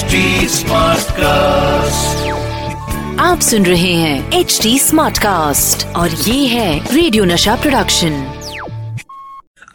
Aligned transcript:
HD 0.00 0.18
cast 0.68 1.18
आप 3.20 3.40
सुन 3.40 3.66
रहे 3.66 3.92
हैं 3.92 4.40
एच 4.40 4.58
डी 4.62 4.78
स्मार्ट 4.78 5.18
कास्ट 5.18 5.86
और 5.96 6.10
ये 6.10 6.46
है 6.46 6.94
रेडियो 6.94 7.24
नशा 7.24 7.56
प्रोडक्शन 7.56 8.12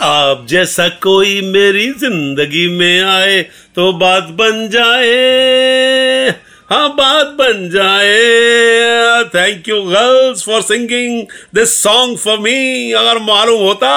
आप 0.01 0.45
जैसा 0.49 0.87
कोई 0.87 1.33
मेरी 1.51 1.87
ज़िंदगी 1.99 2.67
में 2.77 3.01
आए 3.03 3.41
तो 3.75 3.91
बात 3.93 4.23
बन 4.23 4.67
जाए। 4.71 6.29
हाँ 6.69 6.89
बात 6.95 7.35
बन 7.39 7.69
जाए। 7.69 8.94
Thank 9.35 9.67
you 9.69 9.81
girls 9.83 10.43
for 10.45 10.61
singing 10.61 11.21
this 11.55 11.75
song 11.83 12.17
for 12.17 12.37
me 12.39 12.91
अगर 12.91 13.19
मालूम 13.23 13.61
होता 13.61 13.91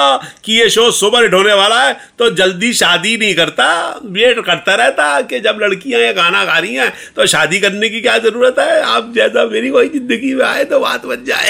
कि 0.45 0.59
ये 0.59 0.69
शो 0.69 0.89
सुपर 0.91 1.23
हिट 1.23 1.33
होने 1.33 1.53
वाला 1.53 1.81
है 1.83 1.93
तो 2.19 2.29
जल्दी 2.35 2.73
शादी 2.73 3.15
नहीं 3.17 3.33
करता। 3.35 3.67
वेट 4.05 4.43
करता 4.45 4.75
रहता 4.75 5.09
कि 5.21 5.39
जब 5.39 5.59
लड़कियाँ 5.63 6.01
ये 6.01 6.13
गाना 6.13 6.43
गा 6.45 6.57
रही 6.57 6.75
हैं 6.75 6.93
तो 7.15 7.25
शादी 7.27 7.59
करने 7.59 7.89
की 7.89 8.01
क्या 8.01 8.17
ज़रूरत 8.19 8.59
है? 8.59 8.81
आप 8.83 9.11
जैसा 9.15 9.45
मेरी 9.51 9.69
कोई 9.69 9.89
ज़िंदगी 9.89 10.33
में 10.35 10.45
आए 10.45 10.63
तो 10.65 10.79
बात 10.79 11.05
बन 11.05 11.25
जाए। 11.27 11.49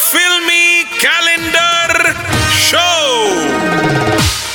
Filmy 0.00 0.84
Calendar 1.00 1.62
Show. 1.62 1.67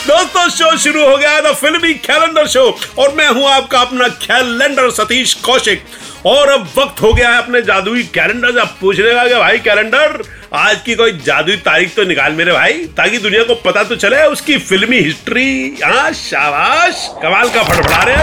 दोस्तों 0.07 0.47
शो 0.49 0.75
शुरू 0.77 1.01
हो 1.01 1.17
गया 1.17 1.39
द 1.41 1.53
फिल्मी 1.55 1.93
कैलेंडर 2.05 2.47
शो 2.47 2.63
और 2.99 3.13
मैं 3.15 3.27
हूँ 3.27 3.45
आपका 3.49 3.79
अपना 3.81 4.07
कैलेंडर 4.21 4.89
सतीश 4.91 5.33
कौशिक। 5.45 5.83
और 6.25 6.49
अब 6.49 6.67
वक्त 6.77 7.01
हो 7.01 7.13
गया 7.13 7.29
है 7.29 7.37
अपने 7.37 7.61
जादुई 7.61 8.03
कैलेंडर 8.13 8.51
से। 8.51 8.65
पूछने 8.81 9.13
का 9.13 9.27
कि 9.27 9.35
भाई 9.35 9.57
कैलेंडर 9.59 10.21
आज 10.55 10.81
की 10.81 10.95
कोई 10.95 11.11
जादुई 11.25 11.55
तारीख 11.59 11.95
तो 11.95 12.03
निकाल 12.03 12.31
मेरे 12.33 12.51
भाई, 12.51 12.73
ताकि 12.97 13.17
दुनिया 13.17 13.43
को 13.43 13.55
पता 13.63 13.83
तो 13.83 13.95
चले 13.95 14.21
उसकी 14.27 14.57
फिल्मी 14.59 14.99
हिस्ट्री 14.99 15.77
हाँ 15.83 16.11
शाबाश। 16.13 17.07
कमाल 17.23 17.49
का 17.49 17.63
फड़फड़ा 17.63 18.03
रहे 18.03 18.17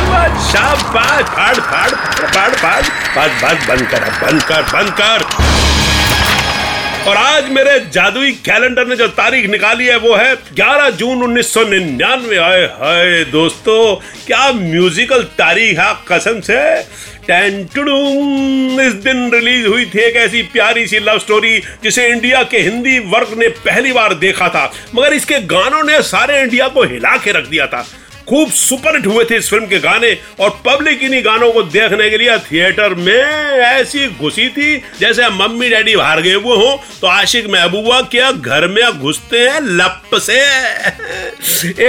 शाबाश। 0.53 0.83
फाड़ 0.87 1.23
फाड़ 1.25 1.55
फाड़ 1.57 2.55
फाड़ 2.55 2.83
बस 3.17 3.69
बंद 3.69 3.89
कर 3.91 4.11
बंद 4.23 4.43
कर 4.43 4.63
बंद 4.73 4.91
कर। 5.01 5.80
और 7.01 7.17
आज 7.17 7.49
मेरे 7.51 7.79
जादुई 7.93 8.33
कैलेंडर 8.47 8.87
ने 8.87 8.97
जो 8.97 9.07
तारीख 9.09 9.47
निकाली 9.51 9.87
है, 9.87 9.97
वो 9.99 10.15
है 10.15 10.35
11 10.55 10.89
जून 10.91 11.23
1999 11.25 12.39
आए 12.39 12.65
हाय 12.73 13.25
दोस्तों, 13.25 13.95
क्या 14.27 14.51
म्यूजिकल 14.53 15.23
तारीख 15.39 15.79
है 15.79 15.93
कसम 16.09 16.41
से? 16.41 16.59
इस 18.81 18.93
दिन 19.05 19.31
रिलीज़ 19.35 19.67
हुई 19.67 19.85
थी 19.87 19.99
एक 19.99 20.17
ऐसी 20.17 20.43
प्यारी 20.53 20.87
सी 20.87 20.99
लव 20.99 21.19
स्टोरी 21.19 21.59
जिसे 21.83 22.07
इंडिया 22.09 22.43
के 22.43 22.59
हिंदी 22.59 22.99
वर्ग 23.09 23.35
ने 23.39 23.49
पहली 23.65 23.93
बार 23.93 24.15
देखा 24.17 24.49
था। 24.49 24.71
मगर 24.95 25.13
इसके 25.13 25.41
गानों 25.47 25.83
ने 25.85 26.03
सारे 26.03 26.41
इंडिया 26.43 26.69
को 26.69 26.83
हिला 26.85 27.17
के 27.17 27.33
रख 27.33 27.49
दिया 27.49 27.67
था। 27.67 27.85
खूब 28.31 28.51
सुपरहिट 28.53 29.07
हुए 29.07 29.25
थे 29.25 29.37
इस 29.37 29.49
फ़िल्म 29.51 29.67
के 29.67 29.79
गाने 29.81 30.13
और 30.41 30.51
पब्लिक 30.67 31.03
इन्हीं 31.03 31.25
गानों 31.25 31.51
को 31.53 31.63
देखने 31.71 32.09
के 32.11 32.19
लिए 32.19 32.37
थिएटर 32.41 32.95
में 32.97 33.13
ऐसी 33.13 34.07
घुसी 34.09 34.49
थी, 34.49 34.77
जैसे 35.01 35.29
मम्मी 35.31 35.69
डैडी 35.71 35.97
बाहर 35.97 36.21
गए 36.23 36.35
हुए 36.35 36.57
हो 36.57 36.81
तो 37.01 37.07
आशिक 37.07 37.49
महबूबा 37.51 38.01
क्या 38.11 38.31
घर 38.33 38.67
में 38.69 38.99
घुसते 39.01 39.39
हैं 39.41 39.61
लप 39.63 40.19
से। 40.21 40.39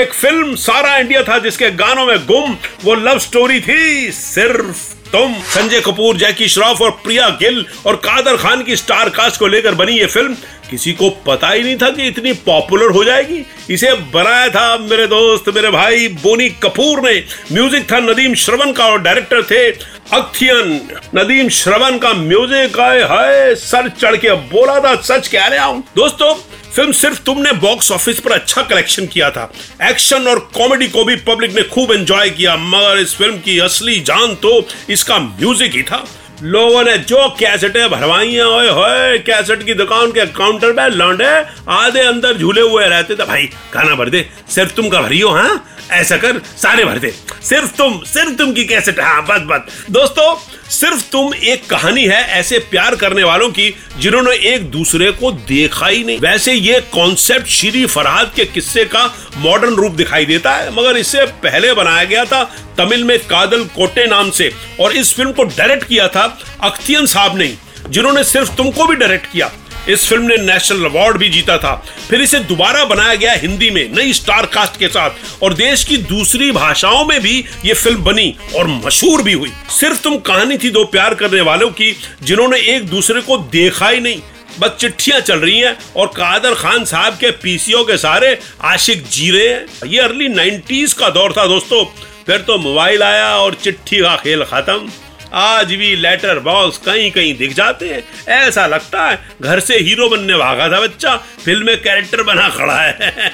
एक 0.01 0.13
फ़िल्म 0.13 0.55
सारा 0.57 0.95
इंडिया 0.97 1.23
था 1.23 1.37
जिसके 1.39 1.69
गानों 1.77 2.05
में 2.05 2.17
गुम, 2.25 2.55
वो 2.83 2.95
लव 2.95 3.19
स्टोरी 3.19 3.59
थी 3.61 4.11
सिर्फ़ 4.13 4.90
तुम, 5.11 5.33
संजय 5.45 5.81
कपूर, 5.81 6.17
जैकी 6.17 6.47
श्रॉफ 6.47 6.81
और 6.81 6.91
प्रिया 7.03 7.27
गिल 7.39 7.65
और 7.85 7.95
कादर 7.97 8.37
खान 8.37 8.63
की 8.63 8.75
स्टार 8.75 9.09
कास्ट 9.09 9.39
को 9.39 9.47
लेकर 9.47 9.75
बनी 9.75 9.93
ये 9.93 10.05
फ़िल्म, 10.07 10.35
किसी 10.69 10.91
को 10.93 11.09
पता 11.25 11.49
ही 11.49 11.63
नहीं 11.63 11.75
था 11.77 11.89
कि 11.89 12.07
इतनी 12.07 12.33
पॉपुलर 12.41 12.91
हो 12.91 13.03
जाएगी। 13.03 13.43
इसे 13.69 13.91
बनाया 14.13 14.47
था 14.49 14.77
मेरे 14.79 15.07
दोस्त, 15.07 15.49
मेरे 15.55 15.69
भाई 15.71 16.07
बोनी 16.23 16.47
कपूर 16.63 17.01
ने। 17.01 17.13
म्यूज़िक 17.51 17.91
था 17.91 17.99
नदीम 18.01 18.33
श्रवण 18.35 18.71
का 18.71 18.85
और 18.85 19.01
डायरेक्टर 19.01 19.43
थे 19.43 19.69
अक्थियन 20.11 20.79
नदीम 21.15 21.49
श्रवण 21.51 21.97
का 21.97 22.13
म्यूज़िक 22.13 22.79
आए 22.79 23.01
हाय, 23.01 23.55
सर 23.57 23.89
चढ़ 23.91 24.15
के 24.15 24.31
बोला 24.47 24.79
था, 24.79 24.95
सच 24.97 25.27
कह 25.27 25.47
रहा 25.47 25.65
हूँ। 25.65 25.83
दोस्तों 25.95 26.33
फ़िल्म 26.75 26.91
सिर्फ़ 26.91 27.21
तुमने 27.23 27.51
बॉक्स 27.61 27.91
ऑफ़िस 27.91 28.19
पर 28.19 28.31
अच्छा 28.31 28.61
कलेक्शन 28.63 29.07
किया 29.07 29.29
था। 29.31 29.51
एक्शन 29.81 30.27
और 30.27 30.39
कॉमेडी 30.53 30.87
को 30.87 31.03
भी 31.05 31.15
पब्लिक 31.25 31.55
ने 31.55 31.63
खूब 31.63 31.91
एंजॉय 31.91 32.29
किया, 32.29 32.55
मगर 32.57 32.99
इस 32.99 33.15
फ़िल्म 33.15 33.37
की 33.37 33.57
असली 33.59 33.99
जान 34.01 34.35
तो 34.35 34.67
इसका 34.89 35.17
म्यूज़िक 35.19 35.73
ही 35.73 35.83
था। 35.83 36.03
लोगों 36.43 36.83
ने 36.83 36.97
जो 36.99 37.27
कैसेटें 37.39 37.89
भरवाई 37.89 38.39
ओए 38.39 38.69
होए 38.69 39.17
कैसेट 39.19 39.63
की 39.63 39.73
दुकान 39.73 40.11
के 40.11 40.25
काउंटर 40.27 40.71
पे 40.71 40.87
लौंडे, 40.89 41.25
आधे 41.69 42.01
अंदर 42.01 42.37
झूले 42.37 42.61
हुए 42.61 42.85
रहते 42.85 43.15
थे। 43.15 43.25
भाई, 43.25 43.45
खाना 43.73 43.95
भर 43.95 44.09
दे, 44.09 44.25
सिर्फ़ 44.49 44.73
तुम 44.75 44.89
का 44.89 45.01
भरियो 45.01 45.29
हाँ? 45.29 45.67
ऐसा 45.91 46.17
कर, 46.17 46.39
सारे 46.57 46.85
भर 46.85 46.99
दे। 46.99 47.13
सिर्फ़ 47.43 47.75
तुम 47.77 47.99
सिर्फ़ 48.05 48.35
तुम 48.37 48.53
की 48.53 48.63
कैसेट 48.65 48.99
हाँ 48.99 49.21
बस 49.25 49.41
बस। 49.47 49.85
दोस्तों 49.91 50.33
सिर्फ़ 50.71 51.01
तुम 51.11 51.33
एक 51.35 51.65
कहानी 51.69 52.03
है 52.05 52.19
ऐसे 52.31 52.57
प्यार 52.71 52.95
करने 52.95 53.23
वालों 53.23 53.49
की, 53.49 53.69
जिन्होंने 53.99 54.35
एक 54.47 54.69
दूसरे 54.71 55.11
को 55.11 55.31
देखा 55.31 55.87
ही 55.87 56.03
नहीं। 56.03 56.19
वैसे 56.19 56.53
ये 56.53 56.79
कॉन्सेप्ट 56.93 57.47
श्री 57.49 57.85
फरहाद 57.85 58.31
के 58.35 58.45
किस्से 58.45 58.85
का 58.85 59.03
मॉडर्न 59.37 59.75
रूप 59.75 59.91
दिखाई 59.93 60.25
देता 60.25 60.55
है, 60.55 60.71
मगर 60.71 60.97
इसे 60.97 61.25
पहले 61.43 61.73
बनाया 61.73 62.03
गया 62.03 62.25
था 62.25 62.43
तमिल 62.77 63.03
में 63.03 63.17
कादल 63.19 63.63
कोटे 63.75 64.05
नाम 64.07 64.29
से, 64.31 64.51
और 64.79 64.93
इस 64.93 65.13
फ़िल्म 65.13 65.31
को 65.31 65.43
डायरेक्ट 65.43 65.87
किया 65.87 66.07
था 66.07 66.23
अख्तियन 66.61 67.05
साहब 67.05 67.37
ने 67.37 67.53
जिन्होंने 67.89 68.23
सिर्फ़ 68.23 68.55
तुमको 68.55 68.85
भी 68.85 68.95
डायरेक्ट 68.95 69.31
किया। 69.31 69.51
इस 69.89 70.07
फ़िल्म 70.09 70.23
ने 70.23 70.37
नेशनल 70.37 70.85
अवार्ड 70.85 71.17
भी 71.17 71.29
जीता 71.29 71.57
था। 71.57 71.85
फिर 72.09 72.21
इसे 72.21 72.39
दोबारा 72.39 72.85
बनाया 72.85 73.15
गया 73.15 73.33
हिंदी 73.33 73.69
में, 73.69 73.95
नई 73.95 74.13
स्टार 74.13 74.45
कास्ट 74.45 74.79
के 74.79 74.87
साथ। 74.87 75.09
और 75.43 75.53
देश 75.53 75.83
की 75.83 75.97
दूसरी 75.97 76.51
भाषाओं 76.51 77.05
में 77.05 77.21
भी 77.21 77.45
ये 77.65 77.73
फ़िल्म 77.73 78.03
बनी 78.03 78.37
और 78.55 78.67
मशहूर 78.67 79.21
भी 79.21 79.33
हुई। 79.33 79.51
सिर्फ़ 79.69 80.01
तुम 80.01 80.17
कहानी 80.17 80.57
थी 80.57 80.69
दो 80.69 80.83
प्यार 80.83 81.15
करने 81.15 81.41
वालों 81.41 81.69
की, 81.69 81.95
जिन्होंने 82.23 82.59
एक 82.59 82.85
दूसरे 82.85 83.21
को 83.21 83.37
देखा 83.37 83.89
ही 83.89 83.99
नहीं। 83.99 84.21
बस 84.59 84.69
चिट्ठियाँ 84.79 85.19
चल 85.19 85.39
रही 85.39 85.59
हैं 85.59 85.77
और 85.95 86.07
कादर 86.07 86.53
खान 86.53 86.85
साहब 86.85 87.13
के 87.13 87.31
पीसीओ 87.31 87.83
के 87.83 87.97
सारे 87.97 88.39
आशिक 88.61 89.07
जी 89.07 89.31
रहे 89.31 89.47
हैं। 89.47 89.87
ये 89.87 89.99
अर्ली 89.99 90.27
90s 90.29 90.93
का 90.93 91.09
दौर 91.09 91.33
था 91.37 91.47
दोस्तों। 91.47 91.85
फिर 92.25 92.37
तो 92.37 92.57
मोबाइल 92.57 93.03
आया 93.03 93.35
और 93.35 93.53
चिट्ठी 93.53 93.97
का 93.97 94.15
खेल 94.15 94.43
खत्म। 94.43 94.89
आज 95.33 95.73
भी 95.73 95.95
लेटर 95.95 96.39
बॉक्स 96.39 96.77
कहीं 96.77 97.11
कहीं 97.11 97.37
दिख 97.37 97.53
जाते 97.53 97.89
हैं। 97.89 98.03
ऐसा 98.27 98.67
लगता 98.67 99.09
है 99.09 99.19
घर 99.41 99.59
से 99.59 99.77
हीरो 99.77 100.09
बनने 100.09 100.35
भागा 100.35 100.69
था 100.69 100.81
बच्चा। 100.81 101.15
फ़िल्म 101.17 101.65
में 101.65 101.81
कैरेक्टर 101.81 102.23
बना 102.23 102.49
खड़ा 102.49 102.81
है। 102.81 103.31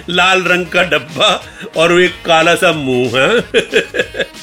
लाल 0.10 0.42
रंग 0.42 0.66
का 0.66 0.82
डब्बा 0.82 1.44
और 1.76 2.00
एक 2.00 2.14
काला 2.24 2.54
सा 2.54 2.72
मुँह, 2.72 3.10
है? 3.14 3.38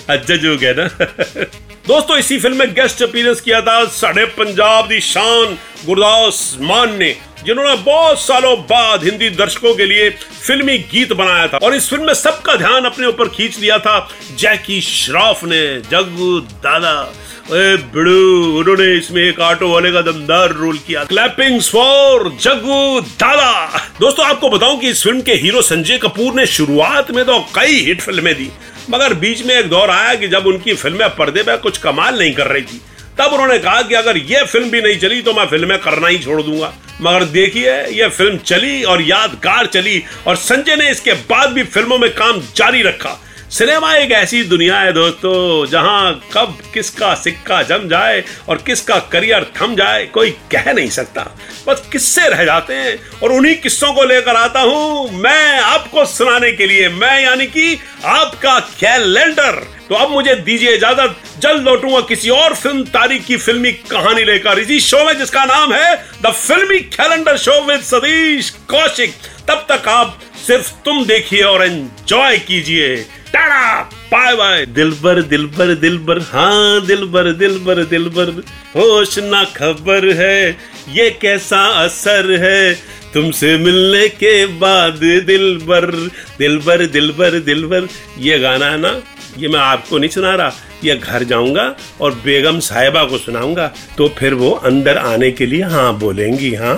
अच्छा 0.09 0.35
जो 0.35 0.57
है 0.57 0.73
ना? 0.73 0.87
दोस्तों, 1.87 2.17
इसी 2.17 2.39
फ़िल्म 2.39 2.57
में 2.57 2.73
गेस्ट 2.73 3.03
अपीयरेंस 3.03 3.41
किया 3.41 3.61
था 3.61 3.85
साढ़े 3.85 4.25
पंजाब 4.25 4.87
दी 4.87 4.99
शान, 4.99 5.57
गुरदास 5.85 6.57
मान 6.61 6.97
ने। 6.97 7.17
जिन्होंने 7.45 7.75
बहुत 7.83 8.19
सालों 8.19 8.55
बाद 8.63 9.03
हिंदी 9.03 9.29
दर्शकों 9.31 9.73
के 9.75 9.85
लिए 9.85 10.09
फिल्मी 10.09 10.77
गीत 10.91 11.13
बनाया 11.13 11.47
था। 11.47 11.57
और 11.57 11.75
इस 11.75 11.89
फ़िल्म 11.89 12.05
में 12.05 12.13
सबका 12.15 12.55
ध्यान 12.55 12.85
अपने 12.85 13.07
ऊपर 13.07 13.27
खींच 13.29 13.59
लिया 13.59 13.77
था। 13.79 14.07
जैकी 14.37 14.79
श्रॉफ 14.83 15.43
ने 15.45 15.61
जग्गू 15.81 16.39
दादा 16.39 17.11
बिड़ू, 17.51 18.57
उन्होंने 18.59 18.85
इसमें 18.97 19.21
एक 19.21 19.39
ऑटो 19.41 19.67
वाले 19.69 19.91
का 19.91 20.01
दमदार 20.01 20.51
रोल 20.53 20.77
किया। 20.77 21.03
क्लैपिंग 21.03 21.61
फॉर 21.61 22.29
जग्गू 22.41 22.99
दादा। 23.01 23.79
दोस्तों, 23.99 24.25
आपको 24.25 24.49
बताऊँ 24.49 24.79
कि 24.79 24.89
इस 24.89 25.03
फ़िल्म 25.03 25.21
के 25.21 25.33
हीरो 25.35 25.61
संजय 25.63 25.97
कपूर 25.97 26.33
ने 26.33 26.45
शुरुआत 26.47 27.09
में 27.11 27.23
तो 27.25 27.39
कई 27.55 27.79
हिट 27.85 28.01
फ़िल्में 28.01 28.33
दी, 28.35 28.49
मगर 28.89 29.13
बीच 29.15 29.41
में 29.45 29.55
एक 29.55 29.69
दौर 29.69 29.89
आया 29.89 30.13
कि 30.15 30.27
जब 30.27 30.47
उनकी 30.47 30.73
फ़िल्में 30.75 31.09
पर्दे 31.15 31.43
पर 31.43 31.57
कुछ 31.57 31.77
कमाल 31.77 32.19
नहीं 32.19 32.33
कर 32.33 32.47
रही 32.47 32.61
थी, 32.63 32.81
तब 33.19 33.33
उन्होंने 33.33 33.57
कहा 33.59 33.81
कि 33.81 33.95
अगर 33.95 34.17
यह 34.19 34.43
फ़िल्म 34.45 34.69
भी 34.69 34.81
नहीं 34.81 34.99
चली 34.99 35.21
तो 35.21 35.33
मैं 35.33 35.45
फ़िल्में 35.47 35.77
करना 35.79 36.07
ही 36.07 36.19
छोड़ 36.19 36.41
दूँगा। 36.41 36.73
मगर 37.01 37.23
देखिए 37.31 37.71
यह 37.91 38.09
फ़िल्म 38.09 38.37
चली 38.37 38.83
और 38.83 39.01
यादगार 39.01 39.65
चली 39.67 40.03
और 40.27 40.35
संजय 40.37 40.75
ने 40.75 40.89
इसके 40.91 41.13
बाद 41.29 41.51
भी 41.53 41.63
फ़िल्मों 41.65 41.97
में 41.97 42.09
काम 42.13 42.41
जारी 42.55 42.81
रखा। 42.81 43.17
सिनेमा 43.49 43.93
एक 43.95 44.11
ऐसी 44.11 44.43
दुनिया 44.43 44.79
है 44.79 44.91
दोस्तों, 44.93 45.65
जहाँ 45.65 46.29
कब 46.33 46.57
किसका 46.73 47.13
सिक्का 47.15 47.61
जम 47.63 47.87
जाए 47.89 48.23
और 48.49 48.57
किसका 48.57 48.97
करियर 49.11 49.45
थम 49.57 49.73
जाए, 49.75 50.05
कोई 50.05 50.31
कह 50.51 50.71
नहीं 50.73 50.89
सकता। 50.89 51.21
बस 51.67 51.81
किस्से 51.91 52.27
रह 52.29 52.43
जाते 52.45 52.73
हैं 52.73 52.97
और 53.23 53.31
उन्हीं 53.31 53.55
किस्सों 53.55 53.91
को 53.93 54.03
लेकर 54.03 54.35
आता 54.35 54.61
हूँ 54.61 55.09
मैं 55.13 55.59
आपको 55.59 56.05
सुनाने 56.05 56.51
के 56.51 56.67
लिए। 56.67 56.89
मैं 56.91 57.21
यानी 57.23 57.47
कि 57.47 57.79
आपका 58.05 58.59
कैलेंडर। 58.79 59.61
तो 59.89 59.95
अब 59.95 60.11
मुझे 60.11 60.35
दीजिए 60.35 60.75
इजाज़त, 60.75 61.15
जल्द 61.41 61.63
लौटूँगा 61.63 62.01
किसी 62.07 62.29
और 62.29 62.55
फ़िल्म, 62.55 62.83
तारीख 62.85 63.25
की 63.25 63.37
फिल्मी 63.37 63.71
कहानी 63.91 64.23
लेकर। 64.23 64.59
इसी 64.59 64.79
शो 64.81 65.03
में 65.05 65.17
जिसका 65.19 65.45
नाम 65.47 65.73
है 65.73 65.95
the 66.21 66.31
filmy 66.31 66.79
calendar 66.89 67.37
show 67.39 67.61
with 67.63 67.81
Satish 67.83 68.49
Kaushik. 68.69 69.15
तब 69.47 69.65
तक 69.69 69.87
आप 69.89 70.19
सिर्फ़ 70.47 70.71
तुम 70.85 71.05
देखिए 71.05 71.41
और 71.43 71.65
एंजॉय 71.65 72.37
कीजिए। 72.39 73.05
Tata 73.33 73.81
bye 74.11 74.35
bye. 74.35 74.65
दिलबर 74.67 75.21
दिलबर 75.23 75.73
दिलबर 75.75 76.19
हाँ 76.23 76.85
दिलबर 76.85 77.31
दिलबर 77.33 77.83
दिलबर। 77.85 78.29
होश 78.75 79.17
ना 79.19 79.43
खबर 79.55 80.09
है, 80.15 80.57
ये 80.89 81.09
कैसा 81.21 81.65
असर 81.83 82.31
है? 82.41 82.73
तुमसे 83.13 83.55
मिलने 83.57 84.07
के 84.09 84.45
बाद 84.59 84.99
दिल 85.25 85.57
बर 85.67 85.91
दिल 86.39 86.57
बर 86.65 86.85
दिल 86.87 87.11
बर 87.11 87.39
दिल 87.41 87.65
बर 87.65 87.87
ये 88.19 88.39
गाना 88.39 88.65
है 88.65 88.77
ना, 88.77 88.95
ये 89.37 89.47
मैं 89.47 89.59
आपको 89.59 89.97
नहीं 89.97 90.09
सुना 90.09 90.33
रहा, 90.35 90.51
ये 90.83 90.95
घर 90.95 91.23
जाऊँगा 91.23 91.63
और 92.01 92.13
बेगम 92.25 92.59
साहिबा 92.61 93.03
को 93.05 93.17
सुनाऊँगा 93.17 93.71
तो 93.97 94.07
फिर 94.19 94.33
वो 94.33 94.51
अंदर 94.51 94.97
आने 94.97 95.31
के 95.31 95.45
लिए 95.45 95.63
हाँ 95.65 95.97
बोलेंगी 95.99 96.53
हाँ। 96.55 96.77